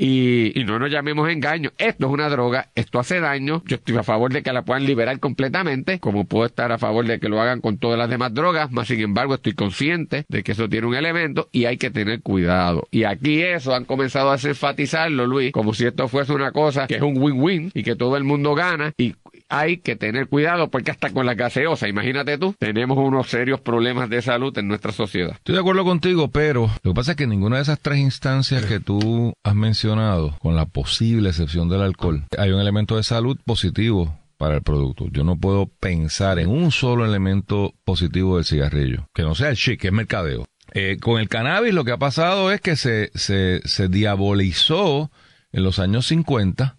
Y, 0.00 0.52
no 0.64 0.78
nos 0.78 0.90
llamemos 0.90 1.28
engaño. 1.28 1.72
Esto 1.76 2.06
es 2.06 2.12
una 2.12 2.28
droga, 2.28 2.70
esto 2.76 3.00
hace 3.00 3.18
daño. 3.18 3.62
Yo 3.66 3.76
estoy 3.76 3.96
a 3.96 4.04
favor 4.04 4.32
de 4.32 4.44
que 4.44 4.52
la 4.52 4.62
puedan 4.62 4.86
liberar 4.86 5.18
completamente, 5.18 5.98
como 5.98 6.24
puedo 6.24 6.46
estar 6.46 6.70
a 6.70 6.78
favor 6.78 7.04
de 7.04 7.18
que 7.18 7.28
lo 7.28 7.40
hagan 7.40 7.60
con 7.60 7.78
todas 7.78 7.98
las 7.98 8.08
demás 8.08 8.32
drogas, 8.32 8.70
más 8.70 8.86
sin 8.86 9.00
embargo 9.00 9.34
estoy 9.34 9.54
consciente 9.54 10.24
de 10.28 10.44
que 10.44 10.52
eso 10.52 10.68
tiene 10.68 10.86
un 10.86 10.94
elemento 10.94 11.48
y 11.50 11.64
hay 11.64 11.78
que 11.78 11.90
tener 11.90 12.22
cuidado. 12.22 12.86
Y 12.92 13.04
aquí 13.04 13.42
eso 13.42 13.74
han 13.74 13.86
comenzado 13.86 14.30
a 14.30 14.36
enfatizarlo, 14.36 15.26
Luis, 15.26 15.50
como 15.50 15.74
si 15.74 15.86
esto 15.86 16.06
fuese 16.06 16.32
una 16.32 16.52
cosa 16.52 16.86
que 16.86 16.96
es 16.96 17.02
un 17.02 17.20
win-win 17.20 17.72
y 17.74 17.82
que 17.82 17.96
todo 17.96 18.16
el 18.16 18.22
mundo 18.22 18.54
gana 18.54 18.92
y 18.96 19.16
hay 19.48 19.78
que 19.78 19.96
tener 19.96 20.28
cuidado 20.28 20.70
porque 20.70 20.90
hasta 20.90 21.10
con 21.10 21.26
la 21.26 21.34
gaseosa, 21.34 21.88
imagínate 21.88 22.38
tú, 22.38 22.54
tenemos 22.58 22.98
unos 22.98 23.28
serios 23.28 23.60
problemas 23.60 24.10
de 24.10 24.22
salud 24.22 24.56
en 24.58 24.68
nuestra 24.68 24.92
sociedad. 24.92 25.32
Estoy 25.32 25.54
de 25.54 25.60
acuerdo 25.60 25.84
contigo, 25.84 26.28
pero 26.28 26.70
lo 26.82 26.92
que 26.92 26.94
pasa 26.94 27.12
es 27.12 27.16
que 27.16 27.26
ninguna 27.26 27.56
de 27.56 27.62
esas 27.62 27.80
tres 27.80 27.98
instancias 27.98 28.64
que 28.64 28.80
tú 28.80 29.32
has 29.42 29.54
mencionado, 29.54 30.36
con 30.40 30.56
la 30.56 30.66
posible 30.66 31.30
excepción 31.30 31.68
del 31.68 31.82
alcohol, 31.82 32.24
hay 32.36 32.50
un 32.50 32.60
elemento 32.60 32.96
de 32.96 33.02
salud 33.02 33.38
positivo 33.44 34.18
para 34.36 34.56
el 34.56 34.62
producto. 34.62 35.06
Yo 35.10 35.24
no 35.24 35.36
puedo 35.36 35.66
pensar 35.66 36.38
en 36.38 36.48
un 36.48 36.70
solo 36.70 37.04
elemento 37.04 37.74
positivo 37.84 38.36
del 38.36 38.44
cigarrillo, 38.44 39.08
que 39.14 39.22
no 39.22 39.34
sea 39.34 39.50
el 39.50 39.56
chic, 39.56 39.80
que 39.80 39.88
es 39.88 39.92
mercadeo. 39.92 40.46
Eh, 40.74 40.98
con 41.00 41.18
el 41.18 41.28
cannabis 41.28 41.72
lo 41.72 41.84
que 41.84 41.92
ha 41.92 41.96
pasado 41.96 42.52
es 42.52 42.60
que 42.60 42.76
se, 42.76 43.10
se, 43.14 43.62
se 43.64 43.88
diabolizó 43.88 45.10
en 45.50 45.64
los 45.64 45.78
años 45.78 46.06
50 46.06 46.76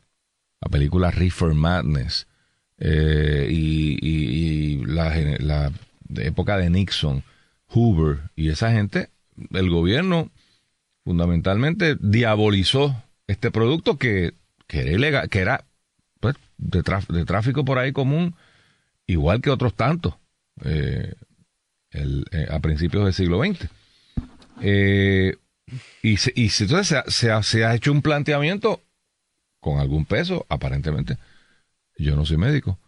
la 0.62 0.70
película 0.70 1.10
Reefer 1.10 1.56
Madness 1.56 2.29
eh, 2.80 3.48
y, 3.50 4.86
la, 4.86 5.72
época 6.16 6.58
de 6.58 6.70
Nixon, 6.70 7.24
Hoover 7.68 8.20
y 8.36 8.50
esa 8.50 8.72
gente, 8.72 9.10
el 9.52 9.70
gobierno 9.70 10.32
fundamentalmente 11.04 11.96
diabolizó 12.00 13.04
este 13.28 13.52
producto 13.52 13.98
que, 13.98 14.34
era 14.70 14.92
ilegal, 14.92 15.30
que 15.30 15.40
era 15.40 15.66
pues, 16.20 16.36
de, 16.58 16.82
tráfico 17.26 17.64
por 17.66 17.78
ahí 17.78 17.92
común, 17.92 18.36
igual 19.08 19.42
que 19.42 19.50
otros 19.50 19.76
tantos, 19.76 20.16
eh, 20.64 21.14
eh, 21.92 22.48
a 22.50 22.60
principios 22.60 23.06
del 23.06 23.14
siglo 23.14 23.42
XX. 23.44 23.70
y, 24.62 25.30
y 26.04 26.50
entonces 26.60 27.04
se, 27.08 27.44
se 27.44 27.66
ha 27.66 27.76
hecho 27.76 27.92
un 27.92 28.02
planteamiento 28.02 28.82
con 29.60 29.80
algún 29.80 30.06
peso, 30.06 30.46
aparentemente, 30.50 31.18
yo 32.04 32.16
no 32.16 32.26
soy 32.26 32.38
médico. 32.38 32.80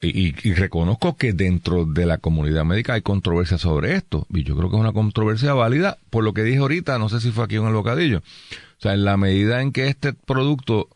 Y, 0.00 0.32
reconozco 0.52 1.16
que 1.16 1.32
dentro 1.32 1.86
de 1.86 2.04
la 2.04 2.18
comunidad 2.18 2.64
médica 2.64 2.92
hay 2.92 3.02
controversia 3.02 3.56
sobre 3.56 3.94
esto. 3.94 4.26
Y 4.30 4.44
yo 4.44 4.54
creo 4.56 4.68
que 4.68 4.76
es 4.76 4.80
una 4.80 4.92
controversia 4.92 5.54
válida 5.54 5.98
por 6.10 6.22
lo 6.22 6.34
que 6.34 6.42
dije 6.42 6.58
ahorita, 6.58 6.98
no 6.98 7.08
sé 7.08 7.20
si 7.20 7.32
fue 7.32 7.44
aquí 7.44 7.56
en 7.56 7.66
el 7.66 7.72
bocadillo. 7.72 8.18
O 8.18 8.80
sea, 8.80 8.92
en 8.92 9.04
la 9.04 9.16
medida 9.16 9.62
en 9.62 9.72
que 9.72 9.88
este 9.88 10.12
producto, 10.12 10.88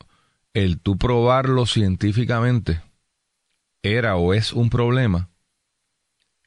el 0.52 0.78
tú 0.78 0.98
probarlo 0.98 1.64
científicamente, 1.64 2.82
era 3.82 4.16
o 4.16 4.34
es 4.34 4.52
un 4.52 4.68
problema, 4.68 5.30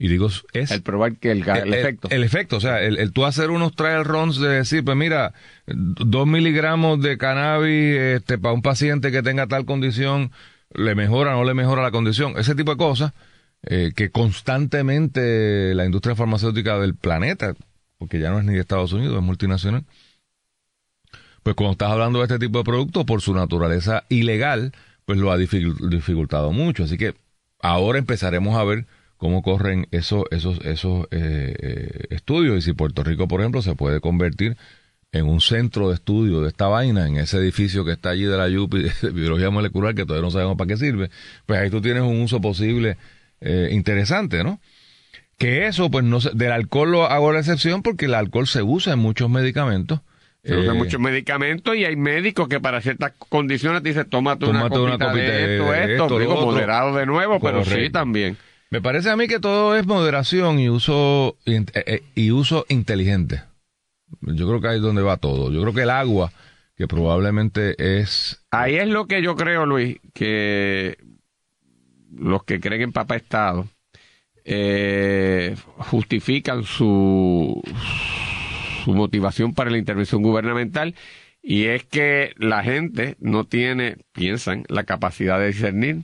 y 0.03 0.09
digo, 0.09 0.27
es... 0.51 0.71
El 0.71 0.81
probar 0.81 1.15
que 1.15 1.31
el, 1.31 1.43
efecto. 1.47 2.09
El, 2.11 2.23
efecto, 2.23 2.57
o 2.57 2.59
sea, 2.59 2.81
el, 2.81 2.97
el, 2.97 3.13
tú 3.13 3.25
hacer 3.25 3.51
unos 3.51 3.73
trial 3.73 4.03
runs 4.03 4.37
de 4.37 4.49
decir, 4.49 4.83
pues 4.83 4.97
mira, 4.97 5.33
dos 5.65 6.27
miligramos 6.27 7.01
de 7.01 7.17
cannabis 7.17 7.97
este, 7.97 8.37
para 8.37 8.53
un 8.53 8.61
paciente 8.61 9.13
que 9.13 9.23
tenga 9.23 9.47
tal 9.47 9.63
condición 9.63 10.31
le 10.75 10.95
mejora 10.95 11.35
o 11.35 11.39
no 11.39 11.43
le 11.45 11.53
mejora 11.53 11.81
la 11.81 11.91
condición. 11.91 12.37
Ese 12.37 12.55
tipo 12.55 12.71
de 12.71 12.77
cosas 12.77 13.13
eh, 13.63 13.91
que 13.95 14.09
constantemente 14.09 15.73
la 15.73 15.85
industria 15.85 16.15
farmacéutica 16.15 16.79
del 16.79 16.95
planeta, 16.95 17.55
porque 17.97 18.19
ya 18.19 18.29
no 18.29 18.39
es 18.39 18.45
ni 18.45 18.53
de 18.53 18.59
Estados 18.59 18.93
Unidos, 18.93 19.17
es 19.17 19.23
multinacional, 19.23 19.85
pues 21.43 21.55
cuando 21.55 21.73
estás 21.73 21.91
hablando 21.91 22.19
de 22.19 22.25
este 22.25 22.39
tipo 22.39 22.57
de 22.57 22.63
productos, 22.63 23.05
por 23.05 23.21
su 23.21 23.33
naturaleza 23.33 24.05
ilegal, 24.09 24.73
pues 25.05 25.19
lo 25.19 25.31
ha 25.31 25.37
dificultado 25.37 26.51
mucho. 26.51 26.83
Así 26.83 26.97
que 26.97 27.15
ahora 27.59 27.99
empezaremos 27.99 28.55
a 28.55 28.63
ver 28.63 28.85
cómo 29.17 29.41
corren 29.41 29.87
esos, 29.91 30.23
esos, 30.31 30.59
esos 30.65 31.05
eh, 31.11 31.55
eh, 31.59 32.07
estudios 32.09 32.57
y 32.57 32.61
si 32.61 32.73
Puerto 32.73 33.03
Rico, 33.03 33.27
por 33.27 33.41
ejemplo, 33.41 33.61
se 33.61 33.75
puede 33.75 34.01
convertir 34.01 34.57
en 35.13 35.27
un 35.27 35.39
centro 35.39 35.89
de 35.89 35.95
estudio 35.95 36.41
de 36.41 36.49
esta 36.49 36.67
vaina, 36.67 37.07
en 37.07 37.17
ese 37.17 37.37
edificio 37.37 37.85
que 37.85 37.91
está 37.91 38.09
allí 38.09 38.23
de 38.23 38.35
la 38.35 38.49
YUPI 38.49 38.83
de 39.01 39.09
biología 39.11 39.51
molecular, 39.51 39.95
que 39.95 40.05
todavía 40.05 40.25
no 40.25 40.31
sabemos 40.31 40.57
para 40.57 40.67
qué 40.67 40.77
sirve, 40.77 41.09
pues 41.45 41.59
ahí 41.59 41.69
tú 41.69 41.81
tienes 41.81 42.01
un 42.01 42.19
uso 42.21 42.41
posible 42.41 42.97
eh, 43.39 43.69
interesante, 43.71 44.43
¿no? 44.43 44.59
Que 45.37 45.67
eso, 45.67 45.89
pues 45.91 46.03
no 46.03 46.19
del 46.19 46.51
alcohol 46.51 46.91
lo 46.91 47.05
hago 47.05 47.31
la 47.31 47.39
excepción 47.39 47.83
porque 47.83 48.05
el 48.05 48.15
alcohol 48.15 48.47
se 48.47 48.63
usa 48.63 48.93
en 48.93 48.99
muchos 48.99 49.29
medicamentos. 49.29 49.99
Se 50.43 50.55
usa 50.55 50.71
en 50.71 50.77
eh, 50.77 50.79
muchos 50.79 50.99
medicamentos 50.99 51.75
y 51.75 51.85
hay 51.85 51.95
médicos 51.95 52.47
que 52.47 52.59
para 52.59 52.81
ciertas 52.81 53.13
condiciones 53.17 53.83
dicen, 53.83 54.09
tómate, 54.09 54.45
una, 54.45 54.67
copita 54.67 55.13
de 55.13 55.57
esto, 55.57 55.73
esto, 55.73 56.19
digo, 56.19 56.41
moderado 56.41 56.95
de 56.95 57.05
nuevo, 57.05 57.39
pero 57.39 57.63
sí 57.63 57.89
también. 57.89 58.35
Me 58.69 58.81
parece 58.81 59.11
a 59.11 59.15
mí 59.15 59.27
que 59.27 59.39
todo 59.39 59.75
es 59.75 59.85
moderación 59.85 60.59
y 60.59 60.69
uso, 60.69 61.37
eh, 61.45 62.03
y 62.15 62.31
uso 62.31 62.65
inteligente. 62.69 63.41
Yo 64.21 64.47
creo 64.47 64.61
que 64.61 64.67
ahí 64.67 64.75
es 64.77 64.81
donde 64.81 65.01
va 65.01 65.17
todo. 65.17 65.51
Yo 65.51 65.61
creo 65.61 65.73
que 65.73 65.83
el 65.83 65.89
agua, 65.89 66.31
que 66.75 66.87
probablemente 66.87 67.75
es... 67.99 68.43
Ahí 68.51 68.75
es 68.75 68.87
lo 68.87 69.07
que 69.07 69.21
yo 69.21 69.35
creo, 69.35 69.65
Luis, 69.65 69.97
que 70.13 70.97
los 72.11 72.43
que 72.43 72.59
creen 72.59 72.83
en 72.83 72.91
Papa 72.91 73.15
Estado 73.15 73.67
eh, 74.45 75.55
justifican 75.77 76.63
su, 76.63 77.61
su 78.83 78.93
motivación 78.93 79.53
para 79.53 79.69
la 79.69 79.77
intervención 79.77 80.21
gubernamental 80.21 80.95
y 81.41 81.65
es 81.65 81.83
que 81.83 82.33
la 82.37 82.63
gente 82.63 83.17
no 83.19 83.45
tiene, 83.45 83.97
piensan, 84.13 84.63
la 84.69 84.85
capacidad 84.85 85.39
de 85.39 85.47
discernir 85.47 86.03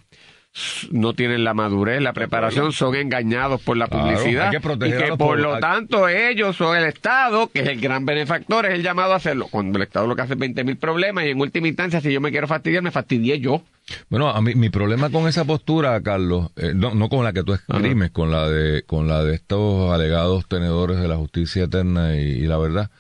no 0.92 1.14
tienen 1.14 1.44
la 1.44 1.54
madurez, 1.54 2.02
la 2.02 2.14
preparación, 2.14 2.72
son 2.72 2.96
engañados 2.96 3.62
por 3.62 3.78
la 3.78 3.88
publicidad 3.88 4.52
y 4.52 4.92
que 4.92 5.18
por 5.18 5.40
lo 5.40 5.60
tanto 5.60 6.08
ellos 6.08 6.56
son 6.56 6.78
el 6.78 6.86
Estado, 6.86 7.50
que 7.52 7.62
es 7.62 7.68
el 7.68 7.80
gran 7.80 8.06
benefactor, 8.06 8.66
es 8.66 8.74
el 8.74 8.84
llamado 8.84 9.14
a 9.14 9.18
hacerlo. 9.18 9.48
Cuando 9.50 9.78
el 9.78 9.84
Estado 9.84 10.08
lo 10.08 10.16
que 10.16 10.24
hace 10.24 10.34
es 10.34 10.40
20 10.40 10.64
mil 10.64 10.78
problemas 10.78 11.26
y 11.26 11.30
en 11.30 11.40
última 11.40 11.68
instancia 11.68 12.02
si 12.02 12.12
yo 12.12 12.22
me 12.22 12.32
quiero 12.32 12.48
fastidiar, 12.48 12.84
me 12.84 12.92
fastidié 12.92 13.40
yo. 13.40 13.62
Bueno, 14.10 14.30
a 14.30 14.42
mí, 14.42 14.56
mi 14.56 14.70
problema 14.70 15.10
con 15.10 15.28
esa 15.28 15.46
postura, 15.46 16.00
Carlos, 16.02 16.52
eh, 16.56 16.74
no, 16.76 16.94
no 16.94 17.10
con 17.10 17.24
la 17.24 17.34
que 17.34 17.44
tú 17.44 17.54
escribes, 17.54 18.12
con 18.12 18.32
la 18.32 18.48
de 18.48 18.84
con 18.84 19.08
la 19.08 19.24
de 19.24 19.36
estos 19.36 19.92
alegados 19.92 20.48
tenedores 20.48 21.00
de 21.00 21.08
la 21.08 21.16
justicia 21.16 21.64
eterna 21.64 22.16
y, 22.16 22.42
la 22.42 22.58
verdad, 22.58 22.92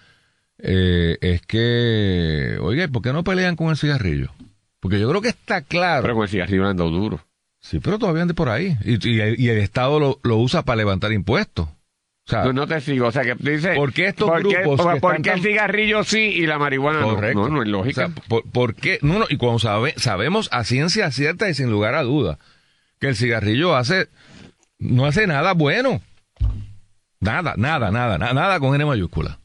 eh, 0.57 1.17
es 1.21 1.41
que, 1.41 2.57
oye, 2.61 2.87
¿por 2.89 3.01
qué 3.01 3.13
no 3.13 3.23
pelean 3.23 3.55
con 3.55 3.69
el 3.69 3.77
cigarrillo? 3.77 4.31
Porque 4.79 4.99
yo 4.99 5.09
creo 5.09 5.21
que 5.21 5.29
está 5.29 5.61
claro. 5.61 6.01
Pero 6.03 6.15
con 6.15 6.23
el 6.23 6.29
cigarrillo 6.29 6.67
anda 6.67 6.83
duro. 6.85 7.19
Sí, 7.61 7.79
pero 7.79 7.99
todavía 7.99 8.21
ande 8.21 8.33
por 8.33 8.49
ahí. 8.49 8.77
Y, 8.83 9.19
el 9.19 9.57
Estado 9.57 9.99
lo, 9.99 10.37
usa 10.37 10.63
para 10.63 10.77
levantar 10.77 11.11
impuestos. 11.11 11.67
O 11.67 12.31
sea, 12.31 12.53
no 12.53 12.67
te 12.67 12.79
sigo. 12.79 13.07
O 13.07 13.11
sea, 13.11 13.23
que 13.23 13.35
tú 13.35 13.49
dices. 13.49 13.75
¿Por 13.75 13.91
qué 13.91 14.07
estos 14.07 14.29
grupos. 14.39 14.99
¿Por, 14.99 15.21
qué 15.21 15.31
el 15.31 15.41
cigarrillo 15.41 16.03
sí 16.03 16.19
y 16.19 16.45
la 16.45 16.59
marihuana 16.59 17.01
no? 17.01 17.19
No, 17.33 17.49
no 17.49 17.61
es 17.63 17.67
lógica. 17.67 18.11
por, 18.51 18.75
qué? 18.75 18.99
No, 19.01 19.19
no, 19.19 19.25
y 19.29 19.37
cuando 19.37 19.59
sabe, 19.59 19.93
sabemos 19.97 20.47
a 20.51 20.63
ciencia 20.63 21.11
cierta 21.11 21.49
y 21.49 21.53
sin 21.53 21.71
lugar 21.71 21.95
a 21.95 22.03
duda 22.03 22.37
que 22.99 23.07
el 23.07 23.15
cigarrillo 23.15 23.75
hace. 23.75 24.09
No 24.77 25.05
hace 25.05 25.27
nada 25.27 25.53
bueno. 25.53 26.01
Nada, 27.19 27.55
nada, 27.57 27.91
nada, 27.91 28.17
nada, 28.17 28.33
nada 28.33 28.59
con 28.59 28.75
N 28.75 28.85
mayúscula 28.85 29.39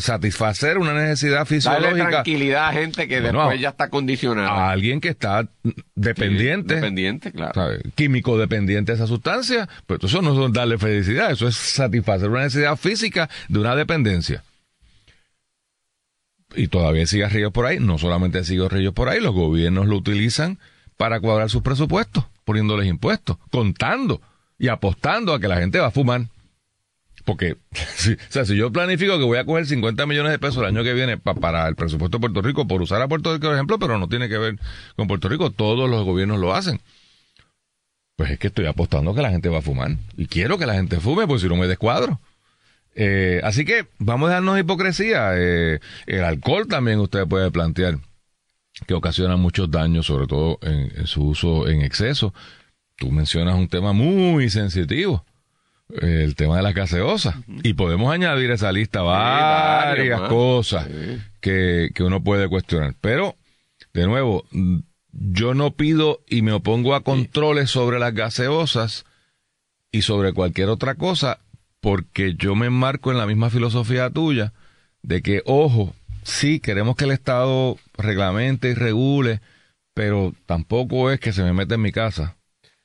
satisfacer 0.00 0.78
una 0.78 0.92
necesidad 0.92 1.46
fisiológica. 1.46 1.88
Darle 1.90 2.10
tranquilidad 2.10 2.68
a 2.68 2.72
gente 2.72 3.08
que 3.08 3.20
después 3.20 3.60
ya 3.60 3.70
está 3.70 3.88
condicionada. 3.88 4.50
A 4.50 4.70
alguien 4.70 5.00
que 5.00 5.08
está 5.08 5.48
dependiente. 5.94 6.74
dependiente, 6.76 7.32
claro. 7.32 7.62
Químico 7.94 8.38
dependiente 8.38 8.92
de 8.92 8.96
esa 8.96 9.06
sustancia. 9.06 9.68
Pues 9.86 10.04
eso 10.04 10.20
no 10.20 10.46
es 10.46 10.52
darle 10.52 10.78
felicidad, 10.78 11.30
eso 11.30 11.48
es 11.48 11.56
satisfacer 11.56 12.28
una 12.28 12.42
necesidad 12.42 12.76
física 12.76 13.30
de 13.48 13.58
una 13.58 13.74
dependencia. 13.74 14.42
Y 16.54 16.68
todavía 16.68 17.00
hay 17.00 17.06
cigarrillos 17.06 17.52
por 17.52 17.64
ahí, 17.64 17.78
no 17.80 17.96
solamente 17.96 18.38
hay 18.38 18.44
cigarrillos 18.44 18.92
por 18.92 19.08
ahí, 19.08 19.20
los 19.20 19.32
gobiernos 19.32 19.86
lo 19.86 19.96
utilizan 19.96 20.58
para 20.98 21.18
cuadrar 21.20 21.48
sus 21.48 21.62
presupuestos, 21.62 22.26
poniéndoles 22.44 22.86
impuestos, 22.86 23.38
contando 23.50 24.20
y 24.58 24.68
apostando 24.68 25.32
a 25.32 25.40
que 25.40 25.48
la 25.48 25.56
gente 25.56 25.78
va 25.78 25.86
a 25.86 25.90
fumar. 25.90 26.26
Porque, 27.24 27.56
si, 27.96 28.12
o 28.12 28.16
sea, 28.28 28.44
si 28.44 28.56
yo 28.56 28.72
planifico 28.72 29.18
que 29.18 29.24
voy 29.24 29.38
a 29.38 29.44
coger 29.44 29.66
50 29.66 30.06
millones 30.06 30.32
de 30.32 30.38
pesos 30.38 30.58
el 30.58 30.66
año 30.66 30.82
que 30.82 30.92
viene 30.92 31.18
para 31.18 31.68
el 31.68 31.74
presupuesto 31.74 32.18
de 32.18 32.20
Puerto 32.20 32.42
Rico, 32.42 32.66
por 32.66 32.82
usar 32.82 33.00
a 33.02 33.08
Puerto 33.08 33.32
Rico, 33.32 33.46
por 33.46 33.54
ejemplo, 33.54 33.78
pero 33.78 33.98
no 33.98 34.08
tiene 34.08 34.28
que 34.28 34.38
ver 34.38 34.58
con 34.96 35.08
Puerto 35.08 35.28
Rico, 35.28 35.50
todos 35.50 35.88
los 35.88 36.04
gobiernos 36.04 36.38
lo 36.38 36.54
hacen. 36.54 36.80
Pues 38.16 38.30
es 38.30 38.38
que 38.38 38.48
estoy 38.48 38.66
apostando 38.66 39.14
que 39.14 39.22
la 39.22 39.30
gente 39.30 39.48
va 39.48 39.58
a 39.58 39.62
fumar. 39.62 39.96
Y 40.16 40.26
quiero 40.26 40.58
que 40.58 40.66
la 40.66 40.74
gente 40.74 41.00
fume, 41.00 41.26
pues 41.26 41.42
si 41.42 41.48
no 41.48 41.56
me 41.56 41.66
descuadro. 41.66 42.20
Eh, 42.94 43.40
así 43.42 43.64
que 43.64 43.86
vamos 43.98 44.28
a 44.28 44.34
darnos 44.34 44.58
hipocresía. 44.58 45.32
Eh, 45.36 45.80
el 46.06 46.24
alcohol 46.24 46.68
también 46.68 46.98
usted 47.00 47.26
puede 47.26 47.50
plantear 47.50 47.98
que 48.86 48.94
ocasiona 48.94 49.36
muchos 49.36 49.70
daños, 49.70 50.06
sobre 50.06 50.26
todo 50.26 50.58
en 50.62 51.06
su 51.06 51.24
uso 51.24 51.68
en 51.68 51.82
exceso. 51.82 52.34
Tú 52.96 53.10
mencionas 53.10 53.54
un 53.56 53.68
tema 53.68 53.92
muy 53.92 54.50
sensitivo 54.50 55.24
el 55.88 56.34
tema 56.36 56.56
de 56.56 56.62
las 56.62 56.74
gaseosas. 56.74 57.36
Y 57.62 57.74
podemos 57.74 58.12
añadir 58.12 58.50
a 58.50 58.54
esa 58.54 58.72
lista 58.72 59.02
varias 59.02 60.20
cosas 60.22 60.88
que, 61.40 61.90
que 61.94 62.02
uno 62.02 62.22
puede 62.22 62.48
cuestionar. 62.48 62.94
Pero, 63.00 63.36
de 63.92 64.06
nuevo, 64.06 64.44
yo 65.12 65.54
no 65.54 65.72
pido 65.72 66.20
y 66.28 66.42
me 66.42 66.52
opongo 66.52 66.94
a 66.94 67.02
controles 67.02 67.70
sobre 67.70 67.98
las 67.98 68.14
gaseosas 68.14 69.04
y 69.90 70.02
sobre 70.02 70.32
cualquier 70.32 70.70
otra 70.70 70.94
cosa 70.94 71.40
porque 71.80 72.34
yo 72.34 72.54
me 72.54 72.66
enmarco 72.66 73.10
en 73.10 73.18
la 73.18 73.26
misma 73.26 73.50
filosofía 73.50 74.08
tuya 74.08 74.52
de 75.02 75.20
que, 75.20 75.42
ojo, 75.44 75.94
sí, 76.22 76.60
queremos 76.60 76.96
que 76.96 77.04
el 77.04 77.10
Estado 77.10 77.76
reglamente 77.98 78.70
y 78.70 78.74
regule, 78.74 79.40
pero 79.92 80.32
tampoco 80.46 81.10
es 81.10 81.18
que 81.18 81.32
se 81.32 81.42
me 81.42 81.52
meta 81.52 81.74
en 81.74 81.82
mi 81.82 81.90
casa 81.90 82.36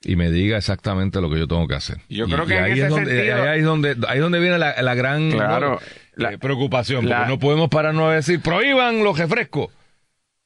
y 0.08 0.16
me 0.16 0.32
diga 0.32 0.58
exactamente 0.58 1.20
lo 1.20 1.30
que 1.30 1.38
yo 1.38 1.48
tengo 1.50 1.68
que 1.68 1.76
hacer. 1.76 1.98
Yo 2.08 2.28
creo 2.28 2.46
que 2.46 2.58
ahí, 2.58 2.80
es 2.80 2.90
donde, 2.90 3.34
ahí, 3.34 3.60
es 3.60 3.66
donde, 3.66 3.98
ahí 4.08 4.20
donde 4.20 4.40
viene 4.40 4.58
la, 4.58 4.96
gran 4.96 5.32
eh, 5.34 6.38
preocupación, 6.40 7.06
porque 7.06 7.28
no 7.28 7.38
podemos 7.38 7.70
pararnos 7.70 8.10
a 8.10 8.14
decir, 8.14 8.40
prohíban 8.40 9.04
los 9.04 9.20
refrescos. 9.20 9.68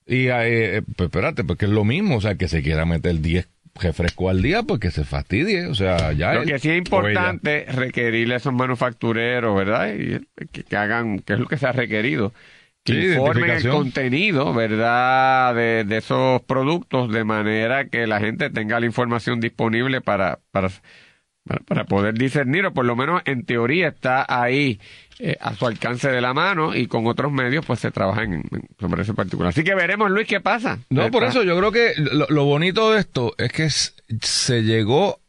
Y 0.08 0.30
eh, 0.30 0.82
pues 0.96 1.08
espérate, 1.08 1.44
porque 1.44 1.66
es 1.66 1.72
lo 1.72 1.84
mismo, 1.84 2.18
o 2.18 2.22
sea, 2.22 2.36
que 2.36 2.48
se 2.48 2.64
quiera 2.64 2.86
meter 2.86 3.22
10 3.22 3.48
refrescos 3.76 4.32
al 4.32 4.42
día, 4.42 4.64
pues 4.64 4.80
que 4.80 4.90
se 4.90 5.04
fastidie, 5.06 5.68
o 5.68 5.76
sea, 5.76 6.12
ya 6.14 6.34
Lo 6.34 6.44
que 6.44 6.58
sí 6.58 6.72
es 6.72 6.78
importante 6.80 7.68
requerirle 7.72 8.34
a 8.34 8.38
esos 8.38 8.54
manufactureros, 8.54 9.56
¿verdad? 9.56 9.94
Y 9.94 10.26
que, 10.48 10.76
hagan, 10.76 11.20
que 11.20 11.34
es 11.34 11.40
lo 11.40 11.46
que 11.46 11.58
se 11.58 11.68
ha 11.68 11.72
requerido 11.72 12.34
que 12.84 13.14
informen 13.14 13.50
el 13.50 13.70
contenido, 13.70 14.54
¿verdad?, 14.54 15.56
de, 15.56 15.84
de, 15.84 15.98
esos 15.98 16.42
productos 16.42 17.12
de 17.12 17.24
manera 17.24 17.86
que 17.86 18.08
la 18.08 18.20
gente 18.20 18.50
tenga 18.50 18.80
la 18.80 18.86
información 18.86 19.40
disponible 19.40 20.02
para, 20.02 20.40
para, 20.52 20.70
para 21.66 21.86
poder 21.86 22.16
discernir, 22.16 22.66
o 22.66 22.74
por 22.74 22.86
lo 22.86 22.96
menos 22.96 23.22
en 23.26 23.46
teoría 23.46 23.90
está 23.90 24.26
ahí 24.28 24.80
eh, 25.20 25.38
a 25.40 25.54
su 25.54 25.68
alcance 25.68 26.10
de 26.10 26.20
la 26.20 26.34
mano 26.34 26.76
y 26.76 26.88
con 26.88 27.06
otros 27.06 27.32
medios 27.32 27.64
pues 27.64 27.80
se 27.80 27.92
trabaja 27.92 28.24
en, 28.24 28.44
sobre 28.80 29.04
ese 29.04 29.14
particular. 29.14 29.50
Así 29.50 29.64
que 29.64 29.76
veremos, 29.76 30.10
Luis, 30.10 30.28
qué 30.28 30.40
pasa. 30.40 30.80
No, 30.90 31.12
por 31.12 31.24
eso 31.24 31.44
yo 31.44 31.56
creo 31.58 31.72
que 31.72 31.94
lo, 31.98 32.46
bonito 32.46 32.92
de 32.92 33.00
esto 33.00 33.36
es 33.38 33.52
que 33.52 33.70
se 33.70 34.64
llegó 34.64 35.20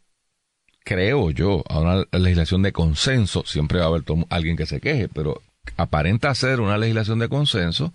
creo 0.83 1.31
yo, 1.31 1.63
a 1.69 1.79
una 1.79 2.05
legislación 2.11 2.61
de 2.61 2.73
consenso, 2.73 3.43
siempre 3.45 3.79
va 3.79 3.85
a 3.85 3.87
haber 3.87 4.03
alguien 4.29 4.57
que 4.57 4.65
se 4.65 4.81
queje, 4.81 5.07
pero 5.07 5.41
aparenta 5.77 6.33
ser 6.35 6.59
una 6.59 6.77
legislación 6.77 7.19
de 7.19 7.29
consenso 7.29 7.93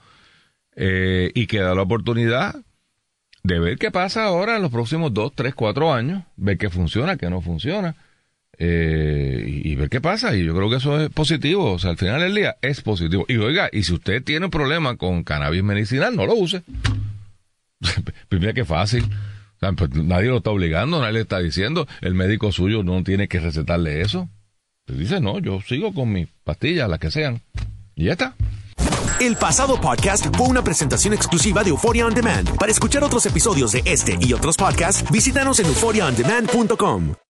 eh, 0.76 1.30
y 1.34 1.46
que 1.46 1.60
da 1.60 1.74
la 1.74 1.82
oportunidad 1.82 2.56
de 3.42 3.58
ver 3.58 3.78
qué 3.78 3.90
pasa 3.90 4.24
ahora 4.24 4.56
en 4.56 4.62
los 4.62 4.70
próximos 4.70 5.14
dos, 5.14 5.32
tres, 5.34 5.54
cuatro 5.54 5.92
años, 5.92 6.24
ver 6.36 6.58
qué 6.58 6.70
funciona, 6.70 7.16
qué 7.16 7.30
no 7.30 7.40
funciona. 7.40 7.96
Eh, 8.60 9.44
y, 9.64 9.76
ver 9.76 9.88
qué 9.88 10.00
pasa. 10.00 10.34
Y 10.36 10.44
yo 10.44 10.54
creo 10.54 10.68
que 10.68 10.76
eso 10.76 11.00
es 11.00 11.10
positivo. 11.10 11.72
O 11.72 11.78
sea, 11.78 11.90
al 11.90 11.96
final 11.96 12.20
del 12.20 12.34
día 12.34 12.56
es 12.60 12.80
positivo. 12.80 13.24
Y 13.28 13.36
oiga, 13.36 13.70
y 13.72 13.84
si 13.84 13.94
usted 13.94 14.22
tiene 14.22 14.46
un 14.46 14.50
problema 14.50 14.96
con 14.96 15.22
cannabis 15.22 15.62
medicinal, 15.62 16.16
no 16.16 16.26
lo 16.26 16.34
use. 16.34 16.62
Primero 18.28 18.54
que 18.54 18.64
fácil. 18.64 19.04
Pues, 19.60 19.90
nadie 19.94 20.28
lo 20.28 20.38
está 20.38 20.50
obligando, 20.50 21.00
nadie 21.00 21.14
le 21.14 21.20
está 21.20 21.38
diciendo. 21.38 21.86
El 22.00 22.14
médico 22.14 22.52
suyo 22.52 22.82
no 22.82 23.02
tiene 23.04 23.28
que 23.28 23.40
recetarle 23.40 24.00
eso. 24.00 24.28
Dice, 24.88 25.20
no, 25.20 25.38
yo 25.38 25.60
sigo 25.60 25.92
con 25.92 26.12
mis 26.12 26.28
pastillas, 26.44 26.88
las 26.88 26.98
que 26.98 27.10
sean. 27.10 27.42
Y 27.94 28.06
ya 28.06 28.12
está. 28.12 28.34
El 29.20 29.36
pasado 29.36 29.80
podcast 29.80 30.26
fue 30.36 30.46
una 30.46 30.62
presentación 30.62 31.12
exclusiva 31.12 31.64
de 31.64 31.70
Euphoria 31.70 32.06
On 32.06 32.14
Demand. 32.14 32.56
Para 32.56 32.70
escuchar 32.70 33.02
otros 33.02 33.26
episodios 33.26 33.72
de 33.72 33.82
este 33.84 34.16
y 34.20 34.32
otros 34.32 34.56
podcasts, 34.56 35.10
visítanos 35.10 35.58
en 35.58 35.66
euphoriaondemand.com. 35.66 37.18